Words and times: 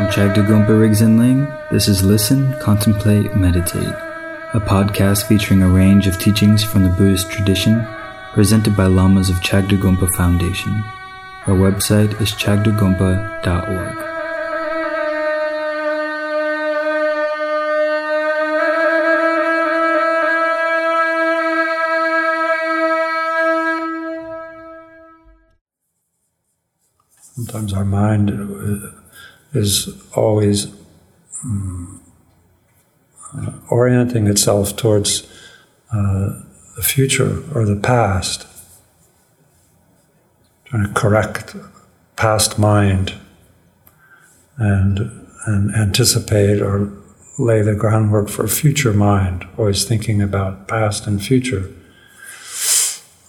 From 0.00 0.08
Chagdugumpa 0.08 0.68
Rigdzin 0.68 1.18
Ling, 1.18 1.46
this 1.70 1.86
is 1.86 2.02
Listen, 2.02 2.58
Contemplate, 2.58 3.36
Meditate, 3.36 3.94
a 4.54 4.58
podcast 4.58 5.26
featuring 5.26 5.60
a 5.60 5.68
range 5.68 6.06
of 6.06 6.18
teachings 6.18 6.64
from 6.64 6.84
the 6.84 6.88
Buddhist 6.88 7.30
tradition 7.30 7.86
presented 8.32 8.74
by 8.74 8.86
Lamas 8.86 9.28
of 9.28 9.36
Chagdud 9.42 9.82
Gonpa 9.82 10.08
Foundation. 10.16 10.72
Our 11.46 11.54
website 11.54 12.18
is 12.18 12.32
chagdugumpa.org. 12.32 14.06
Sometimes 27.34 27.74
our 27.74 27.84
mind 27.84 28.30
uh, 28.30 29.00
is 29.52 29.88
always 30.14 30.68
um, 31.44 32.00
orienting 33.68 34.26
itself 34.26 34.76
towards 34.76 35.26
uh, 35.92 36.40
the 36.76 36.82
future 36.82 37.42
or 37.54 37.64
the 37.64 37.76
past, 37.76 38.46
trying 40.64 40.86
to 40.86 40.92
correct 40.92 41.56
past 42.16 42.58
mind 42.58 43.14
and, 44.56 45.26
and 45.46 45.74
anticipate 45.74 46.60
or 46.60 46.92
lay 47.38 47.62
the 47.62 47.74
groundwork 47.74 48.28
for 48.28 48.46
future 48.46 48.92
mind, 48.92 49.46
always 49.56 49.84
thinking 49.84 50.20
about 50.20 50.68
past 50.68 51.06
and 51.06 51.24
future. 51.24 51.70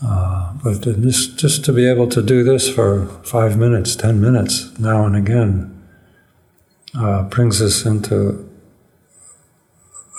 Uh, 0.04 0.54
but 0.64 0.82
this, 0.82 1.28
just 1.28 1.64
to 1.64 1.72
be 1.72 1.88
able 1.88 2.08
to 2.08 2.22
do 2.22 2.44
this 2.44 2.70
for 2.70 3.06
five 3.24 3.58
minutes, 3.58 3.96
ten 3.96 4.20
minutes, 4.20 4.78
now 4.80 5.06
and 5.06 5.16
again, 5.16 5.81
uh, 6.96 7.24
brings 7.24 7.62
us 7.62 7.86
into 7.86 8.50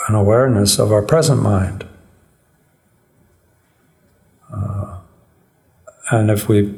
an 0.08 0.14
awareness 0.14 0.78
of 0.78 0.92
our 0.92 1.02
present 1.02 1.42
mind. 1.42 1.86
Uh, 4.52 4.98
and 6.10 6.30
if 6.30 6.48
we 6.48 6.74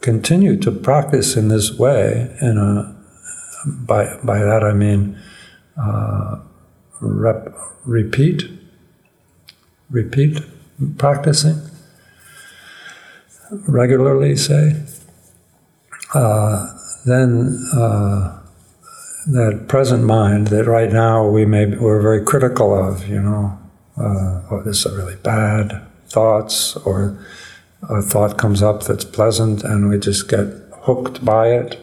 continue 0.00 0.56
to 0.58 0.70
practice 0.70 1.36
in 1.36 1.48
this 1.48 1.78
way, 1.78 2.34
in 2.40 2.56
a, 2.58 2.96
by, 3.66 4.16
by 4.22 4.38
that 4.38 4.62
I 4.62 4.72
mean 4.72 5.18
uh, 5.76 6.40
rep, 7.00 7.54
repeat, 7.84 8.44
repeat 9.90 10.40
practicing, 10.96 11.60
regularly, 13.68 14.36
say, 14.36 14.82
uh, 16.14 16.66
then 17.04 17.66
uh, 17.74 18.39
that 19.26 19.66
present 19.68 20.04
mind 20.04 20.48
that 20.48 20.66
right 20.66 20.92
now 20.92 21.28
we 21.28 21.44
may 21.44 21.66
we're 21.66 22.00
very 22.00 22.24
critical 22.24 22.74
of, 22.74 23.06
you 23.06 23.20
know, 23.20 23.58
uh, 23.96 24.42
oh, 24.50 24.62
this 24.64 24.84
is 24.84 24.92
a 24.92 24.96
really 24.96 25.16
bad 25.16 25.82
thoughts, 26.08 26.76
or 26.76 27.18
a 27.88 28.02
thought 28.02 28.38
comes 28.38 28.62
up 28.62 28.84
that's 28.84 29.04
pleasant, 29.04 29.62
and 29.62 29.88
we 29.88 29.98
just 29.98 30.28
get 30.28 30.46
hooked 30.82 31.24
by 31.24 31.48
it, 31.48 31.78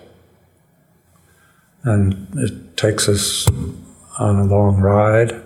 and 1.83 2.27
it 2.35 2.75
takes 2.75 3.07
us 3.07 3.47
on 4.19 4.37
a 4.39 4.43
long 4.43 4.81
ride, 4.81 5.41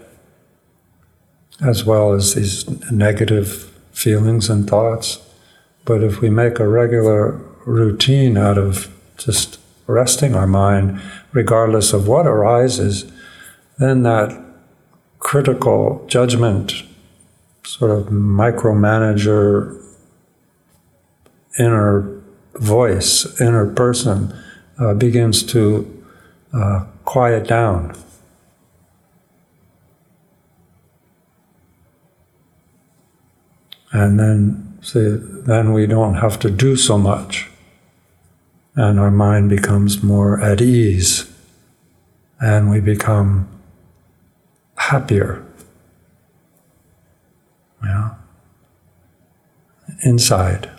as 1.62 1.84
well 1.86 2.14
as 2.14 2.34
these 2.34 2.67
negative 2.92 3.69
feelings 3.92 4.50
and 4.50 4.69
thoughts. 4.69 5.19
But 5.86 6.03
if 6.03 6.22
we 6.22 6.30
make 6.30 6.59
a 6.59 6.67
regular 6.67 7.31
routine 7.66 8.38
out 8.38 8.58
of 8.58 8.95
just 9.17 9.59
resting 9.88 10.36
our 10.36 10.48
mind, 10.48 11.02
regardless 11.32 11.94
of 11.94 12.08
what 12.08 12.28
arises, 12.28 13.12
then 13.78 14.04
that 14.04 14.38
critical 15.19 16.03
judgment, 16.08 16.84
sort 17.64 17.91
of 17.91 18.08
micromanager, 18.08 19.78
inner 21.59 22.22
voice, 22.56 23.40
inner 23.40 23.72
person, 23.74 24.34
uh, 24.80 24.94
begins 24.94 25.44
to 25.44 26.03
uh, 26.53 26.86
quiet 27.06 27.47
down. 27.47 27.96
And 33.91 34.20
then, 34.20 34.80
see, 34.81 35.18
then 35.18 35.74
we 35.74 35.86
don't 35.86 36.16
have 36.16 36.40
to 36.40 36.50
do 36.50 36.75
so 36.75 36.97
much 36.97 37.50
and 38.76 39.00
our 39.00 39.12
mind 39.12 39.50
becomes 39.50 40.02
more 40.02 40.40
at 40.42 40.62
ease 40.62 41.32
and 42.40 42.70
we 42.70 42.80
become 42.80 43.48
happier. 44.76 45.46
Yeah. 47.84 48.16
Inside. 50.04 50.70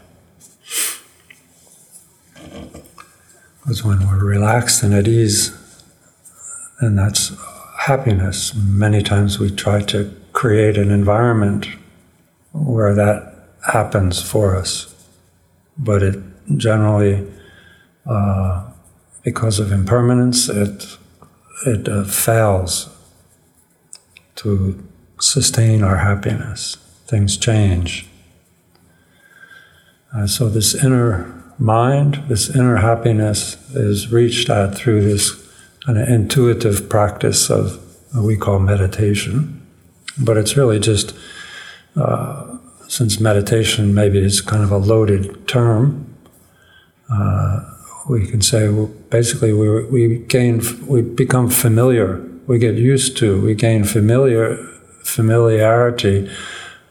Because 3.60 3.84
when 3.84 4.06
we're 4.08 4.24
relaxed 4.24 4.82
and 4.82 4.92
at 4.92 5.06
ease, 5.06 5.56
then 6.80 6.96
that's 6.96 7.32
happiness. 7.78 8.54
Many 8.54 9.02
times 9.02 9.38
we 9.38 9.50
try 9.50 9.82
to 9.82 10.12
create 10.32 10.76
an 10.76 10.90
environment 10.90 11.68
where 12.52 12.94
that 12.94 13.34
happens 13.72 14.20
for 14.20 14.56
us, 14.56 14.92
but 15.78 16.02
it 16.02 16.18
generally 16.56 17.24
uh, 18.06 18.70
because 19.22 19.58
of 19.58 19.72
impermanence, 19.72 20.48
it 20.48 20.98
it 21.66 21.88
uh, 21.88 22.04
fails 22.04 22.88
to 24.36 24.82
sustain 25.20 25.84
our 25.84 25.98
happiness. 25.98 26.76
Things 27.06 27.36
change. 27.36 28.08
Uh, 30.14 30.26
so 30.26 30.48
this 30.48 30.74
inner 30.74 31.42
mind, 31.58 32.22
this 32.28 32.54
inner 32.54 32.76
happiness, 32.76 33.56
is 33.70 34.10
reached 34.10 34.50
at 34.50 34.74
through 34.74 35.02
this 35.02 35.40
of 35.86 35.96
intuitive 35.96 36.88
practice 36.88 37.50
of 37.50 37.80
what 38.12 38.24
we 38.24 38.36
call 38.36 38.58
meditation. 38.58 39.66
But 40.18 40.36
it's 40.36 40.56
really 40.56 40.78
just 40.78 41.14
uh, 41.96 42.58
since 42.88 43.20
meditation 43.20 43.94
maybe 43.94 44.18
is 44.18 44.40
kind 44.40 44.62
of 44.62 44.70
a 44.70 44.76
loaded 44.76 45.48
term. 45.48 46.14
Uh, 47.10 47.71
we 48.08 48.26
can 48.26 48.42
say 48.42 48.68
well, 48.68 48.86
basically 49.10 49.52
we, 49.52 49.84
we 49.84 50.18
gain 50.18 50.60
we 50.86 51.02
become 51.02 51.48
familiar. 51.48 52.18
We 52.46 52.58
get 52.58 52.74
used 52.74 53.16
to 53.18 53.40
we 53.40 53.54
gain 53.54 53.84
familiar 53.84 54.56
familiarity 55.04 56.30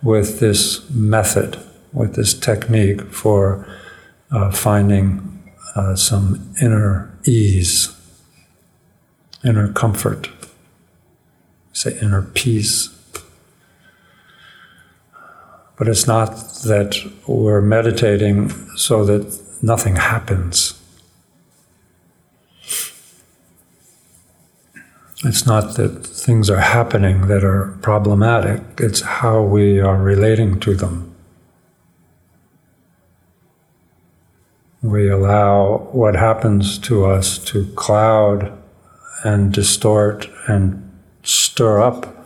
with 0.01 0.39
this 0.39 0.89
method 0.89 1.57
with 1.93 2.15
this 2.15 2.33
technique 2.33 3.01
for 3.11 3.67
uh, 4.31 4.51
finding 4.51 5.43
uh, 5.75 5.95
some 5.95 6.53
inner 6.61 7.17
ease 7.25 7.95
inner 9.43 9.71
comfort. 9.73 10.29
Say 11.73 11.97
inner 11.99 12.21
peace. 12.21 12.89
But 15.77 15.87
it's 15.87 16.05
not 16.05 16.35
that 16.65 16.95
we're 17.25 17.61
meditating 17.61 18.49
so 18.75 19.03
that 19.05 19.39
nothing 19.63 19.95
happens 19.95 20.80
It's 25.23 25.45
not 25.45 25.75
that 25.75 26.05
things 26.05 26.49
are 26.49 26.59
happening 26.59 27.27
that 27.27 27.43
are 27.43 27.77
problematic, 27.81 28.61
it's 28.79 29.01
how 29.01 29.43
we 29.43 29.79
are 29.79 30.01
relating 30.01 30.59
to 30.61 30.73
them. 30.73 31.15
We 34.81 35.09
allow 35.09 35.89
what 35.91 36.15
happens 36.15 36.79
to 36.79 37.05
us 37.05 37.37
to 37.45 37.67
cloud 37.75 38.51
and 39.23 39.53
distort 39.53 40.27
and 40.47 40.91
stir 41.21 41.79
up 41.79 42.25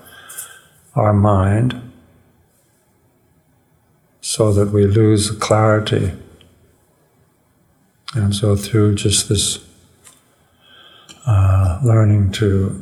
our 0.96 1.12
mind 1.12 1.92
so 4.22 4.54
that 4.54 4.72
we 4.72 4.88
lose 4.88 5.32
clarity. 5.32 6.14
And 8.14 8.34
so, 8.34 8.56
through 8.56 8.96
just 8.96 9.28
this 9.28 9.60
learning 11.86 12.32
to 12.32 12.82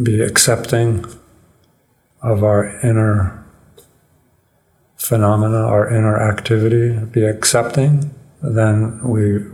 be 0.00 0.20
accepting 0.20 1.04
of 2.22 2.44
our 2.44 2.78
inner 2.80 3.44
phenomena, 4.96 5.58
our 5.58 5.88
inner 5.92 6.18
activity, 6.20 6.96
be 7.06 7.24
accepting, 7.24 8.14
then 8.40 9.02
we 9.02 9.44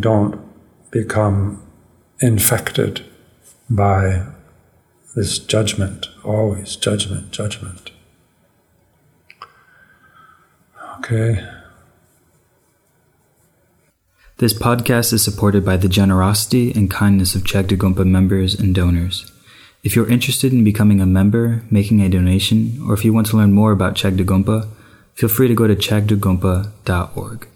don't 0.00 0.40
become 0.90 1.62
infected 2.20 3.04
by 3.70 4.26
this 5.14 5.38
judgment, 5.38 6.08
always 6.24 6.74
judgment, 6.74 7.30
judgment. 7.30 7.92
Okay. 10.98 11.46
This 14.42 14.52
podcast 14.52 15.12
is 15.12 15.22
supported 15.22 15.64
by 15.64 15.76
the 15.76 15.86
generosity 15.86 16.72
and 16.72 16.90
kindness 16.90 17.36
of 17.36 17.44
Chagdud 17.44 17.78
Gonpa 17.78 18.04
members 18.04 18.58
and 18.58 18.74
donors. 18.74 19.30
If 19.84 19.94
you're 19.94 20.10
interested 20.10 20.52
in 20.52 20.64
becoming 20.64 21.00
a 21.00 21.06
member, 21.06 21.62
making 21.70 22.00
a 22.00 22.08
donation, 22.08 22.82
or 22.84 22.92
if 22.92 23.04
you 23.04 23.12
want 23.12 23.28
to 23.28 23.36
learn 23.36 23.52
more 23.52 23.70
about 23.70 23.94
Chagdud 23.94 24.26
Gonpa, 24.26 24.66
feel 25.14 25.28
free 25.28 25.46
to 25.46 25.54
go 25.54 25.68
to 25.68 25.76
chagdagompa.org. 25.76 27.51